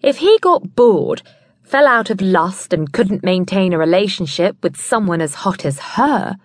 If 0.00 0.18
he 0.18 0.38
got 0.40 0.76
bored, 0.76 1.22
fell 1.64 1.86
out 1.86 2.08
of 2.08 2.20
lust, 2.20 2.72
and 2.72 2.92
couldn't 2.92 3.24
maintain 3.24 3.72
a 3.72 3.78
relationship 3.78 4.56
with 4.62 4.76
someone 4.76 5.20
as 5.20 5.34
hot 5.34 5.64
as 5.64 5.80
her, 5.80 6.36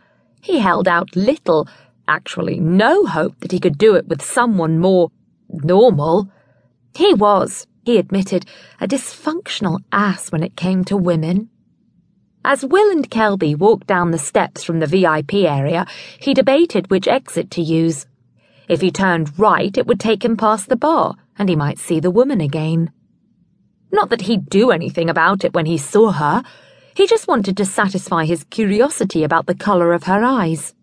he 0.41 0.59
held 0.59 0.87
out 0.87 1.15
little, 1.15 1.67
actually 2.07 2.59
no 2.59 3.05
hope 3.05 3.39
that 3.39 3.51
he 3.51 3.59
could 3.59 3.77
do 3.77 3.95
it 3.95 4.07
with 4.07 4.23
someone 4.23 4.79
more 4.79 5.11
normal. 5.49 6.29
He 6.95 7.13
was, 7.13 7.67
he 7.85 7.97
admitted, 7.97 8.45
a 8.81 8.87
dysfunctional 8.87 9.79
ass 9.91 10.31
when 10.31 10.41
it 10.41 10.55
came 10.55 10.83
to 10.85 10.97
women. 10.97 11.49
As 12.43 12.65
Will 12.65 12.91
and 12.91 13.09
Kelby 13.09 13.55
walked 13.55 13.87
down 13.87 14.09
the 14.11 14.17
steps 14.17 14.63
from 14.63 14.79
the 14.79 14.87
VIP 14.87 15.35
area, 15.35 15.85
he 16.19 16.33
debated 16.33 16.89
which 16.89 17.07
exit 17.07 17.51
to 17.51 17.61
use. 17.61 18.07
If 18.67 18.81
he 18.81 18.91
turned 18.91 19.37
right, 19.37 19.77
it 19.77 19.85
would 19.85 19.99
take 19.99 20.25
him 20.25 20.37
past 20.37 20.69
the 20.69 20.75
bar, 20.75 21.15
and 21.37 21.47
he 21.47 21.55
might 21.55 21.77
see 21.77 21.99
the 21.99 22.11
woman 22.11 22.41
again. 22.41 22.91
Not 23.93 24.09
that 24.09 24.21
he'd 24.21 24.49
do 24.49 24.71
anything 24.71 25.07
about 25.07 25.45
it 25.45 25.53
when 25.53 25.67
he 25.67 25.77
saw 25.77 26.11
her. 26.11 26.43
He 26.95 27.05
just 27.05 27.27
wanted 27.27 27.55
to 27.57 27.65
satisfy 27.65 28.25
his 28.25 28.43
curiosity 28.45 29.23
about 29.23 29.45
the 29.45 29.53
colour 29.53 29.93
of 29.93 30.03
her 30.03 30.23
eyes. 30.23 30.73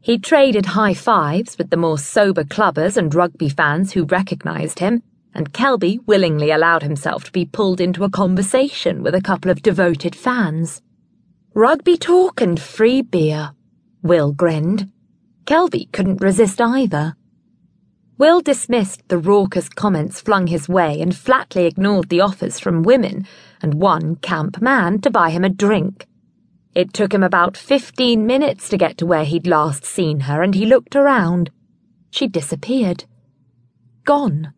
He 0.00 0.18
traded 0.18 0.66
high 0.66 0.94
fives 0.94 1.58
with 1.58 1.70
the 1.70 1.76
more 1.76 1.98
sober 1.98 2.44
clubbers 2.44 2.96
and 2.96 3.12
rugby 3.12 3.48
fans 3.48 3.92
who 3.92 4.04
recognised 4.04 4.78
him, 4.78 5.02
and 5.34 5.52
Kelby 5.52 5.98
willingly 6.06 6.52
allowed 6.52 6.84
himself 6.84 7.24
to 7.24 7.32
be 7.32 7.44
pulled 7.44 7.80
into 7.80 8.04
a 8.04 8.10
conversation 8.10 9.02
with 9.02 9.16
a 9.16 9.20
couple 9.20 9.50
of 9.50 9.62
devoted 9.62 10.14
fans. 10.14 10.80
Rugby 11.54 11.96
talk 11.96 12.40
and 12.40 12.58
free 12.60 13.02
beer. 13.02 13.50
Will 14.02 14.30
grinned. 14.32 14.92
Kelby 15.44 15.90
couldn't 15.90 16.20
resist 16.20 16.60
either. 16.60 17.16
Will 18.22 18.40
dismissed 18.40 19.08
the 19.08 19.18
raucous 19.18 19.68
comments 19.68 20.20
flung 20.20 20.46
his 20.46 20.68
way 20.68 21.00
and 21.00 21.12
flatly 21.12 21.66
ignored 21.66 22.08
the 22.08 22.20
offers 22.20 22.60
from 22.60 22.84
women 22.84 23.26
and 23.60 23.74
one 23.74 24.14
camp 24.14 24.62
man 24.62 25.00
to 25.00 25.10
buy 25.10 25.30
him 25.30 25.42
a 25.42 25.48
drink. 25.48 26.06
It 26.72 26.92
took 26.92 27.12
him 27.12 27.24
about 27.24 27.56
fifteen 27.56 28.24
minutes 28.24 28.68
to 28.68 28.76
get 28.76 28.96
to 28.98 29.06
where 29.06 29.24
he'd 29.24 29.48
last 29.48 29.84
seen 29.84 30.20
her, 30.20 30.40
and 30.40 30.54
he 30.54 30.66
looked 30.66 30.94
around. 30.94 31.50
She'd 32.12 32.30
disappeared. 32.30 33.06
Gone. 34.04 34.54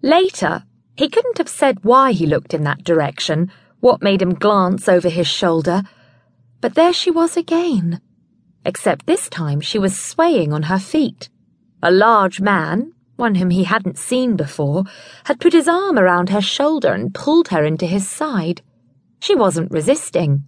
Later, 0.00 0.64
he 0.96 1.10
couldn't 1.10 1.36
have 1.36 1.50
said 1.50 1.84
why 1.84 2.12
he 2.12 2.24
looked 2.24 2.54
in 2.54 2.64
that 2.64 2.84
direction, 2.84 3.52
what 3.80 4.00
made 4.00 4.22
him 4.22 4.32
glance 4.32 4.88
over 4.88 5.10
his 5.10 5.26
shoulder, 5.26 5.82
but 6.62 6.74
there 6.74 6.94
she 6.94 7.10
was 7.10 7.36
again. 7.36 8.00
Except 8.64 9.04
this 9.04 9.28
time 9.28 9.60
she 9.60 9.78
was 9.78 9.94
swaying 9.94 10.54
on 10.54 10.62
her 10.62 10.78
feet. 10.78 11.28
A 11.82 11.90
large 11.90 12.40
man, 12.40 12.92
one 13.16 13.34
whom 13.34 13.50
he 13.50 13.64
hadn't 13.64 13.98
seen 13.98 14.36
before, 14.36 14.84
had 15.24 15.40
put 15.40 15.52
his 15.52 15.66
arm 15.66 15.98
around 15.98 16.28
her 16.28 16.40
shoulder 16.40 16.92
and 16.92 17.14
pulled 17.14 17.48
her 17.48 17.64
into 17.64 17.86
his 17.86 18.08
side. 18.08 18.62
She 19.20 19.34
wasn't 19.34 19.72
resisting. 19.72 20.44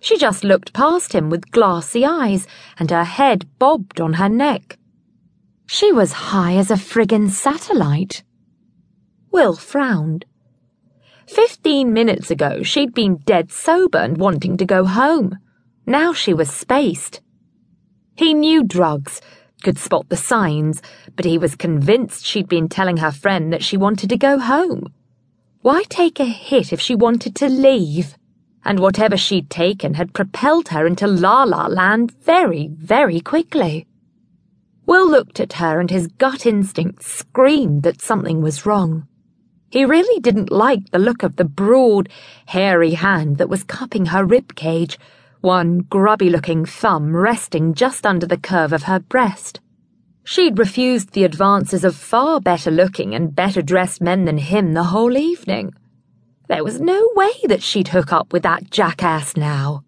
She 0.00 0.16
just 0.16 0.44
looked 0.44 0.72
past 0.72 1.12
him 1.12 1.30
with 1.30 1.50
glassy 1.50 2.04
eyes, 2.04 2.46
and 2.78 2.90
her 2.90 3.04
head 3.04 3.46
bobbed 3.58 4.00
on 4.00 4.14
her 4.14 4.28
neck. 4.28 4.78
She 5.66 5.92
was 5.92 6.12
high 6.12 6.54
as 6.54 6.70
a 6.70 6.74
friggin' 6.74 7.28
satellite. 7.28 8.22
Will 9.32 9.56
frowned. 9.56 10.24
Fifteen 11.26 11.92
minutes 11.92 12.30
ago, 12.30 12.62
she'd 12.62 12.94
been 12.94 13.16
dead 13.18 13.50
sober 13.50 13.98
and 13.98 14.16
wanting 14.16 14.56
to 14.56 14.64
go 14.64 14.84
home. 14.84 15.38
Now 15.86 16.12
she 16.12 16.32
was 16.32 16.50
spaced. 16.50 17.20
He 18.16 18.32
knew 18.32 18.64
drugs, 18.64 19.20
could 19.62 19.78
spot 19.78 20.08
the 20.08 20.16
signs, 20.16 20.82
but 21.16 21.24
he 21.24 21.38
was 21.38 21.54
convinced 21.54 22.24
she'd 22.24 22.48
been 22.48 22.68
telling 22.68 22.98
her 22.98 23.10
friend 23.10 23.52
that 23.52 23.62
she 23.64 23.76
wanted 23.76 24.10
to 24.10 24.16
go 24.16 24.38
home. 24.38 24.92
Why 25.62 25.84
take 25.88 26.20
a 26.20 26.24
hit 26.24 26.72
if 26.72 26.80
she 26.80 26.94
wanted 26.94 27.34
to 27.36 27.48
leave? 27.48 28.14
And 28.64 28.80
whatever 28.80 29.16
she'd 29.16 29.50
taken 29.50 29.94
had 29.94 30.14
propelled 30.14 30.68
her 30.68 30.86
into 30.86 31.06
La 31.06 31.44
La 31.44 31.66
Land 31.66 32.12
very, 32.22 32.68
very 32.68 33.20
quickly. 33.20 33.86
Will 34.86 35.08
looked 35.08 35.40
at 35.40 35.54
her 35.54 35.80
and 35.80 35.90
his 35.90 36.06
gut 36.06 36.46
instinct 36.46 37.02
screamed 37.02 37.82
that 37.82 38.00
something 38.00 38.40
was 38.40 38.64
wrong. 38.64 39.06
He 39.70 39.84
really 39.84 40.18
didn't 40.20 40.50
like 40.50 40.90
the 40.90 40.98
look 40.98 41.22
of 41.22 41.36
the 41.36 41.44
broad, 41.44 42.08
hairy 42.46 42.94
hand 42.94 43.36
that 43.36 43.50
was 43.50 43.64
cupping 43.64 44.06
her 44.06 44.24
rib 44.24 44.54
cage, 44.54 44.98
one 45.40 45.78
grubby 45.78 46.30
looking 46.30 46.64
thumb 46.64 47.14
resting 47.14 47.74
just 47.74 48.06
under 48.06 48.26
the 48.26 48.36
curve 48.36 48.72
of 48.72 48.84
her 48.84 48.98
breast. 48.98 49.60
She'd 50.24 50.58
refused 50.58 51.12
the 51.12 51.24
advances 51.24 51.84
of 51.84 51.96
far 51.96 52.40
better 52.40 52.70
looking 52.70 53.14
and 53.14 53.34
better 53.34 53.62
dressed 53.62 54.02
men 54.02 54.24
than 54.24 54.38
him 54.38 54.74
the 54.74 54.84
whole 54.84 55.16
evening. 55.16 55.72
There 56.48 56.64
was 56.64 56.80
no 56.80 57.10
way 57.14 57.32
that 57.44 57.62
she'd 57.62 57.88
hook 57.88 58.12
up 58.12 58.32
with 58.32 58.42
that 58.42 58.70
jackass 58.70 59.36
now. 59.36 59.84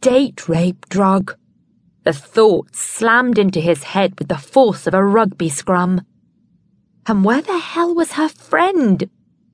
Date 0.00 0.48
rape 0.48 0.88
drug. 0.88 1.36
The 2.04 2.12
thought 2.12 2.74
slammed 2.74 3.38
into 3.38 3.60
his 3.60 3.84
head 3.84 4.18
with 4.18 4.28
the 4.28 4.38
force 4.38 4.86
of 4.86 4.94
a 4.94 5.04
rugby 5.04 5.48
scrum. 5.48 6.02
And 7.06 7.24
where 7.24 7.42
the 7.42 7.58
hell 7.58 7.94
was 7.94 8.12
her 8.12 8.28
friend? 8.28 9.08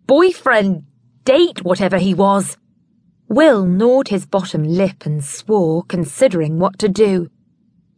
Boyfriend? 0.06 0.84
Date, 1.25 1.62
whatever 1.62 1.98
he 1.98 2.14
was? 2.14 2.56
Will 3.28 3.66
gnawed 3.66 4.08
his 4.08 4.24
bottom 4.24 4.64
lip 4.64 5.04
and 5.04 5.22
swore, 5.22 5.82
considering 5.84 6.58
what 6.58 6.78
to 6.78 6.88
do. 6.88 7.28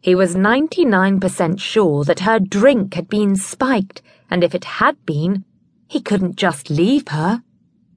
He 0.01 0.13
was 0.13 0.35
99% 0.35 1.59
sure 1.59 2.03
that 2.03 2.21
her 2.21 2.37
drink 2.37 2.95
had 2.95 3.07
been 3.07 3.37
spiked, 3.37 4.01
and 4.29 4.43
if 4.43 4.53
it 4.53 4.65
had 4.65 4.97
been, 5.05 5.45
he 5.87 6.01
couldn't 6.01 6.35
just 6.35 6.69
leave 6.69 7.07
her. 7.09 7.43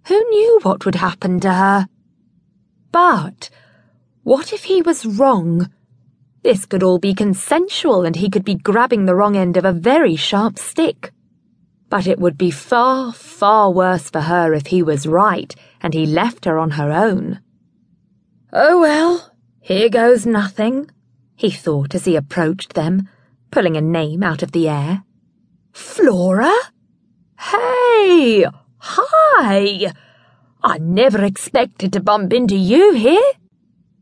Who 0.07 0.15
knew 0.31 0.61
what 0.63 0.85
would 0.85 0.97
happen 0.97 1.41
to 1.41 1.53
her? 1.53 1.89
But 2.93 3.51
what 4.23 4.53
if 4.53 4.65
he 4.65 4.81
was 4.81 5.05
wrong? 5.05 5.71
This 6.45 6.67
could 6.67 6.83
all 6.85 6.99
be 6.99 7.15
consensual, 7.15 8.05
and 8.05 8.15
he 8.15 8.31
could 8.31 8.45
be 8.45 8.55
grabbing 8.55 9.07
the 9.07 9.15
wrong 9.17 9.37
end 9.37 9.57
of 9.57 9.65
a 9.65 9.73
very 9.73 10.15
sharp 10.15 10.59
stick. 10.59 11.13
But 11.95 12.09
it 12.09 12.19
would 12.19 12.37
be 12.37 12.51
far, 12.51 13.13
far 13.13 13.71
worse 13.71 14.11
for 14.11 14.23
her 14.23 14.53
if 14.53 14.67
he 14.67 14.83
was 14.83 15.07
right 15.07 15.55
and 15.81 15.95
he 15.95 16.07
left 16.07 16.45
her 16.45 16.59
on 16.59 16.73
her 16.73 16.91
own. 16.91 17.39
Oh 18.53 18.81
well, 18.81 19.31
here 19.61 19.89
goes 19.89 20.27
nothing, 20.27 20.91
he 21.37 21.53
thought 21.53 21.95
as 21.95 22.05
he 22.05 22.17
approached 22.17 22.73
them, 22.73 23.09
pulling 23.53 23.77
a 23.77 23.81
name 23.81 24.25
out 24.25 24.43
of 24.43 24.51
the 24.51 24.69
air. 24.69 25.05
Flora? 25.73 26.53
Hey! 27.39 28.45
Hi! 28.79 29.93
I 30.65 30.79
never 30.79 31.23
expected 31.23 31.93
to 31.93 32.01
bump 32.01 32.33
into 32.33 32.57
you 32.57 32.95
here. 32.95 33.31